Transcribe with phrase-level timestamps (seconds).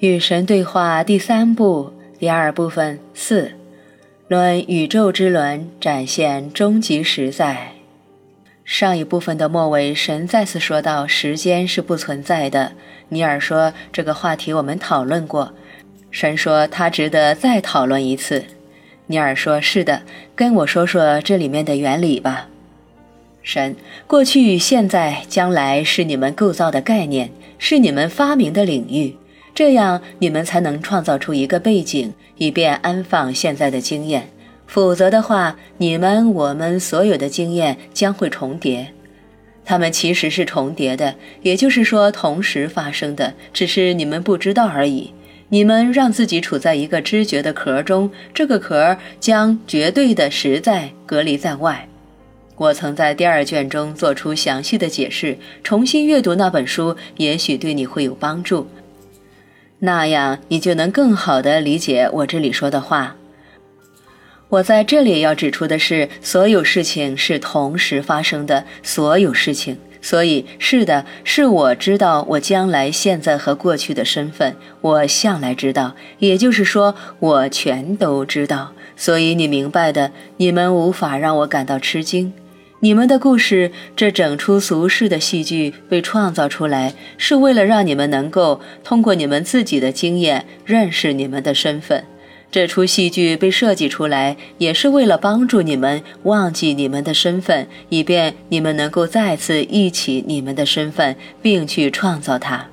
[0.00, 3.50] 与神对话第三部第二部分四，
[4.28, 7.72] 论宇宙之轮展现终极实在。
[8.64, 12.74] 上一部分的末尾，神再次说到时间是不存在的。
[13.08, 15.52] 尼尔说这个话题我们讨论过，
[16.12, 18.44] 神说他值得再讨论一次。
[19.08, 20.02] 尼尔说是的，
[20.36, 22.48] 跟我说说这里面的原理吧。
[23.42, 23.74] 神，
[24.06, 29.16] 过去、现在、将来是你们构造的概念，是你们发明的领域。
[29.54, 34.28] 这样，你们才能创造出一个背景，以便安放现在的经验。
[34.66, 38.92] 否则的话，你们我们所有的经验将会重叠。
[39.64, 45.12] 它们其实是重叠的，也就是说同时发生的，只是你们不知道而已。
[45.50, 51.88] 你们让自己处在一个知觉的壳中，这个壳将绝对的实在隔离在外。
[52.56, 58.66] 我曾在第二卷中做出详细的解释，重新阅读那本书，也许对你会有帮助。
[59.80, 63.16] 那样，你就能更好地理解我这里说的话。
[64.48, 69.78] 我在这里要指出的是，所有事情是同时发生的，所有事情。
[70.00, 78.72] 所以，是的，是我知道我将来、现在和过去的身份，我向来知道，也就是说，我全都知道。
[78.96, 82.32] 所以，你明白的，你们无法让我感到吃惊。
[82.80, 92.04] 你们的故事，这整出俗世的戏剧被创造出来，是为了让你们能够通过你们自己的经验认识你们的身份。
[92.52, 102.68] 这出戏剧被设计出来，也是为了帮助你们忘记你们的身份，以便你们能够再次忆起你们的身份，并去创造它。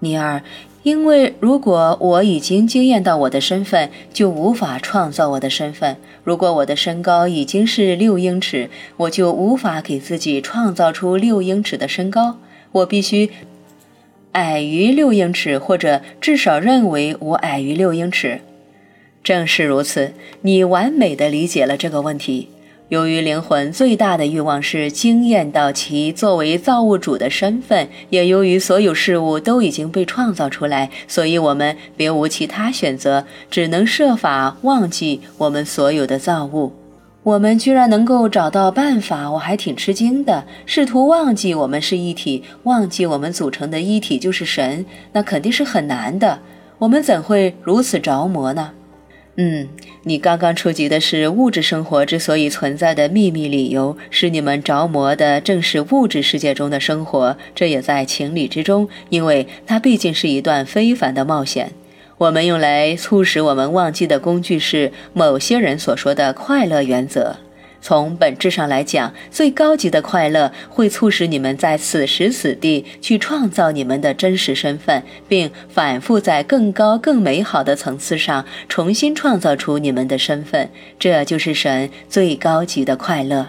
[0.00, 0.42] 尼尔。
[0.82, 5.96] 因为如果我已经惊艳到我的身份，就无法创造我的身份。
[6.24, 12.38] 如果我的身高已经是六英尺，我就无法给自己创造出六英尺的身高。
[12.72, 13.30] 我必须
[14.32, 18.40] 矮于六英尺，或者至少认为我矮于六英尺。
[19.22, 22.48] 正是如此，你完美的理解了这个问题。
[22.92, 36.74] 由于灵魂最大的欲望是惊艳到其作为造物主的身份，也由于所有事物都已经被创造出来，所以我们别无其他选择，只能设法忘记我们所有的造物。
[37.22, 40.44] 我们居然能够找到办法，我还挺吃惊的。
[40.66, 46.40] 试图忘记我们是一体，忘记我们组成的一体就是神，那肯定是很难的。
[46.76, 48.72] 我们怎会如此着魔呢？
[49.36, 49.66] 嗯，
[50.02, 61.72] 你刚刚触及的是物质生活之所以存在的秘密理由，使你们着魔的正是物质世界中的生活，这也在情理之中，因为它毕竟是一段非凡的冒险。
[62.18, 67.36] 我们用来促使我们忘记的工具是某些人所说的快乐原则。
[67.82, 80.70] 从本质上来讲，最高级的快乐会促使你们在此时此地去创造你们的真实身份，并反复在更高、更美好的层次上重新创造出你们的身份。
[80.98, 83.48] 这就是神最高级的快乐。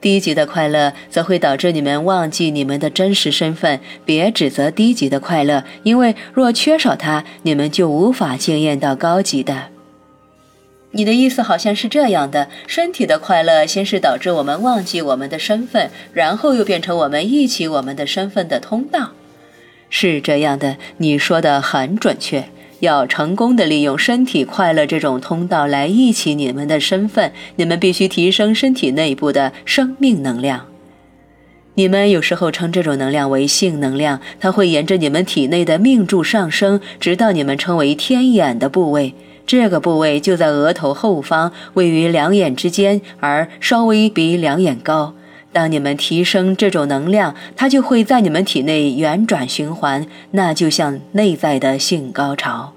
[0.00, 3.80] 低级的快乐则会导致你们忘记你们的真实身份。
[4.04, 9.70] 别指责低级的快乐，因为若缺少它，你们就无法惊艳到高级的。
[10.92, 19.12] 你的意思好像是这样的：身体的快乐先是导致我们忘记我们的身份，然后又变成我们忆起我们的身份的通道。
[19.90, 22.44] 是这样的，你说的很准确。
[22.80, 30.66] 要成功的利用身体快乐这种通道来忆起你们的身份，你们必须提升身体内部的生命能量。
[31.74, 39.14] 你们有时候称这种能量为性能量，它会沿着你们体内的命柱上升，直到你们称为天眼的部位。
[39.48, 45.14] 这个部位就在额头后方，位于两眼之间，而稍微比两眼高。
[45.54, 52.74] 当你们提升这种能量，它就会在你们体内旋转循环，那就像内在的性高潮。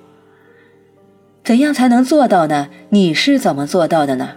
[1.43, 2.69] 怎样才能做到呢？
[2.91, 4.29] 你是怎么做到的呢？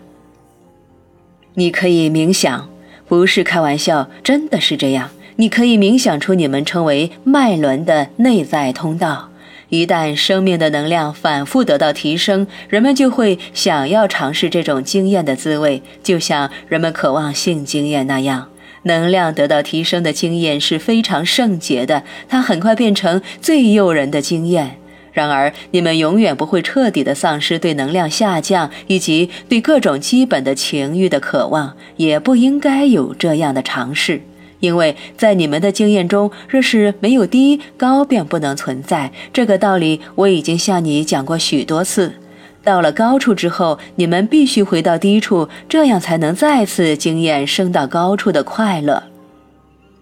[1.55, 2.69] 你可以冥想，
[3.07, 5.11] 不是开玩笑，真的是这样。
[5.37, 9.29] 你可以冥想出你们称为脉轮的内在通道。
[9.69, 18.49] 一旦生命的能量反复得到提升，人们就会想要尝试这种经验的滋味，就像人们渴望性经验那样。
[18.85, 24.77] 能量得到提升的经验是非常圣洁的，它很快变成最诱人的经验。
[25.13, 34.21] 然而，你们永远不会彻底的丧失对能量下降以及对各种基本的情欲的渴望，也不应该有这样的尝试。
[34.65, 39.13] 因为在你们的经验中，若是没有低高，便不能存在。
[39.31, 42.15] 这个道理我已经向你讲过许多次。
[42.63, 49.03] 到了高处之后，你们必须回到低处，这样才能再次经验升到高处的快乐。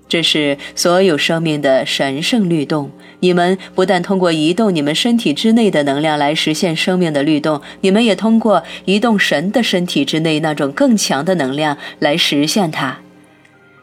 [0.09, 2.93] 这是所有生命的神圣律动。
[3.19, 13.01] 你们不但通过移动你们身体之内的能量来实现生命的律动，你们也通过移动神的身体之内那种更强的能量来实现它。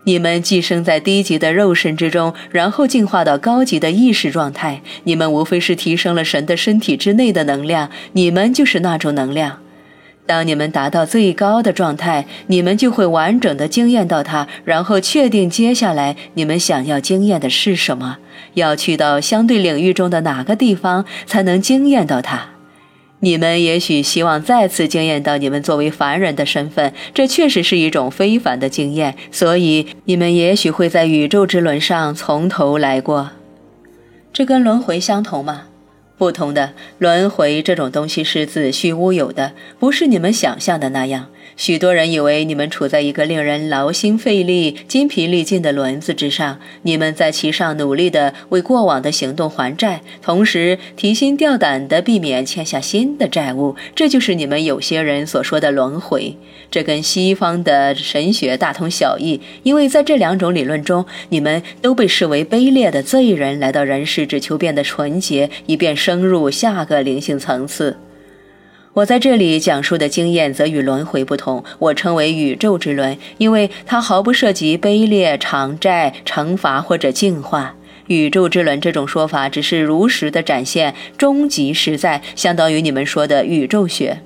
[0.09, 4.81] 你们寄生在低级的肉身之中，然后进化到高级的意识状态。
[5.03, 9.59] 你们无非是提升了神的身体之内的能量，你们就是那种能量。
[10.25, 18.17] 当你们达到最高的状态，你们就会完整的经验到它，然后确定接下来你们想要经验的是什么，
[18.55, 22.58] 要去到相对领域中的哪个地方才能经验到它。
[23.21, 33.31] 你们也许希望再次惊艳到你们作为凡人的身份，这确实是一种非凡的经验，所以你们也许会在宇宙之轮上从头来过。
[34.31, 35.63] 这跟轮回相同吗？
[36.17, 41.27] 不同的轮回这种东西是子虚乌有的，不是你们想象的那样。
[41.59, 53.75] 许多人以为你们处在一个令人劳心费力、筋疲力尽的轮子之上，你们在其上努力地为过往的行动还债，同时提心吊胆地避免欠下新的债务。
[53.93, 56.33] 这就是你们有些人所说的轮回。
[56.71, 67.97] 这跟西方的神学大同小异，因为在这两种理论中，你们都被视为卑劣的罪人，来到人世只求变得纯洁，以便升入下个灵性层次。
[68.93, 77.75] 我在这里讲述的经验则与轮回不同，我称为宇宙之轮，因为它毫不涉及卑劣、偿债、惩罚或者净化。
[78.07, 84.21] 宇宙之轮这种说法只是如实的展现终极实在，相当于你们说的宇宙学。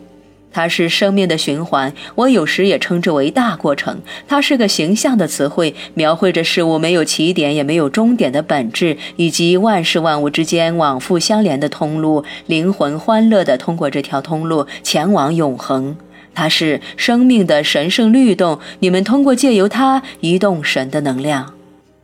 [0.54, 4.00] 它是生命的循环，我有时也称之为大过程。
[4.28, 12.24] 它是个形象的词汇，描绘着事物没有起点也没有终点的本质，以及万事万物之间往复相连的通路。
[12.46, 15.98] 灵魂欢乐地通过这条通路前往永恒。
[16.36, 21.54] 它是生命的神圣律动，你们通过借由它移动神的能量。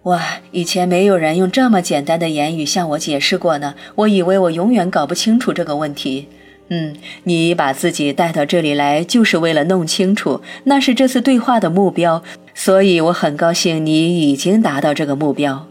[0.04, 3.76] 哇，以前没有人用这么简单的言语向我解释过呢。
[3.96, 6.28] 我以为我永远搞不清楚这个问题。
[6.70, 12.24] 嗯，你把自己带到这里来，就是为了弄清楚，那是这次对话的目标。
[12.54, 15.68] 所以我很高兴你已经达到这个目标。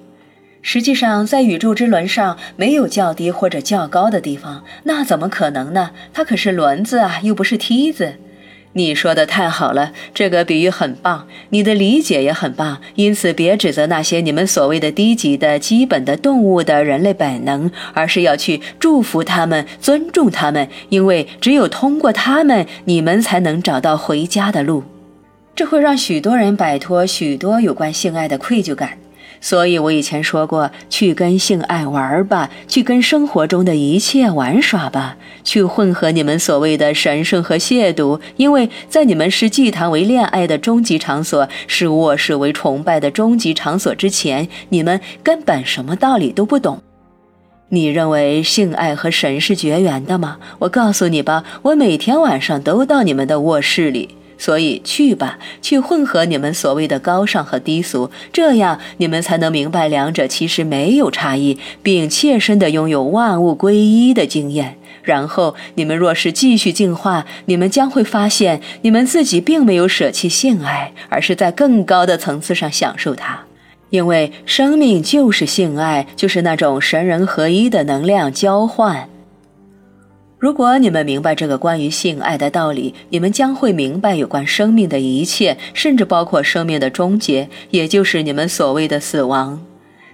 [0.61, 5.91] 实际上，在宇宙之轮上没有较低或者较高的地方，那怎么可能呢？
[6.13, 8.15] 它可是轮子啊，又不是梯子。
[8.75, 12.79] 你说的太好了，这个比喻很棒，你的理解也很棒。
[12.95, 24.85] 因此，别指责那些你们所谓的低级的基本的动物的人类本能，而是要去祝福他们，尊重他们，因为只有通过他们，你们才能找到回家的路。
[25.57, 28.97] 这会让许多人摆脱许多有关性爱的愧疚感。
[29.41, 46.83] 所以，我以前说过，去跟性爱玩吧，去跟生活中的一切玩耍吧，去混合你们所谓的神圣和亵渎，因为在你们视祭坛为恋爱的终极场所，视卧室为崇拜的终极场所之前，你们根本什么道理都不懂。
[47.71, 50.39] 你认为性爱和神是绝缘的吗？
[50.61, 54.17] 我告诉你吧，我每天晚上都到你们的卧室里。
[54.39, 64.77] 所以去吧，去混合你们所谓的高尚和低俗，这样你们才能明白两者其实没有差异，并切身的拥有万物归一的经验。
[65.03, 73.41] 然后你们若是继续进化，你们将会发现你们自己并没有舍弃性爱，而是在更高的层次上享受它，
[73.91, 79.09] 因为生命就是性爱，就是那种神人合一的能量交换。
[80.39, 89.61] 如果你们明白这个关于性爱的道理，你们将会明白有关生命的一切，甚至包括生命的终结，也就是你们所谓的死亡。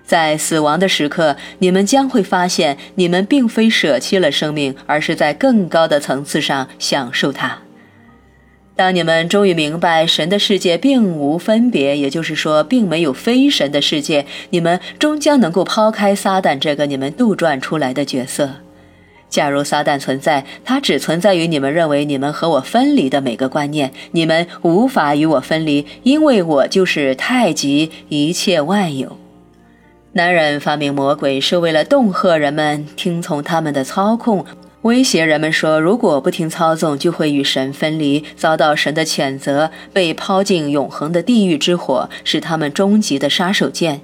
[0.07, 7.59] 在死亡的时刻，你们将会发现，你们并非舍弃了生命，而是在更高的层次上享受它。
[8.75, 18.64] 当你们终于明白神的世界并无分别，也就是说，并没有非神的世界，你们终将能够抛开撒旦这个你们杜撰出来的角色。
[19.29, 23.93] 假如撒旦存在，它只存在于你们认为你们和我分离的每个观念。
[24.13, 29.17] 你们无法与我分离，因为我就是太极，一切万有。
[30.13, 34.45] 男人发明魔鬼是为了恫吓人们听从他们的操控，
[34.83, 43.99] 威胁人们说，如果不听操纵，就会与神分离，遭到神的谴责，被抛进永恒的地狱之火，是他们终极的杀手锏。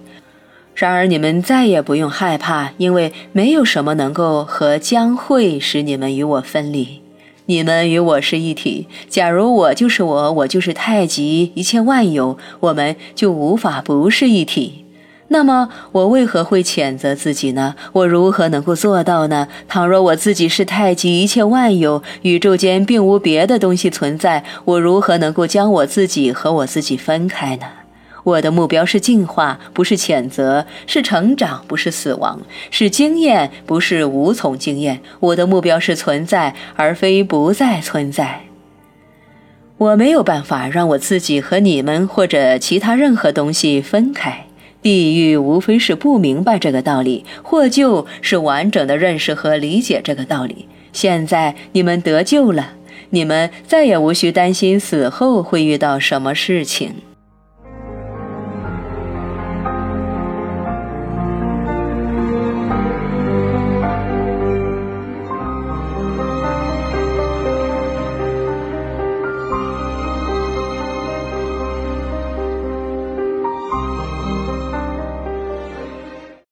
[0.75, 7.03] 然而，你们再也不用害怕，因为没有什么能够和将会使你们与我分离。
[7.47, 8.87] 你们与我是一体。
[9.09, 14.85] 假如我就是我，我就是太极，一切万有，我们就无法不是一体。
[15.33, 17.75] 那么，我为何会谴责自己呢？
[17.93, 19.49] 我如何能够做到呢？
[19.69, 27.67] 倘若我自己是太极，一切万有，宇宙间并无别的东西存在，我如何能够将我自己和我自己分开呢？
[28.25, 32.39] 我的目标是进化，不是谴责；是成长，不是死亡；
[32.71, 35.01] 是经验，不是无从经验。
[35.21, 38.43] 我的目标是存在，而非不再存在。
[39.79, 44.47] 我没有办法让我自己和你们或者其他任何东西分开。
[44.83, 50.69] 地狱无非是不明白这个道理，获救是完整的认识和理解这个道理。
[50.93, 52.73] 现在你们得救了，
[53.11, 56.95] 你们再也无需担心死后会遇到什么事情。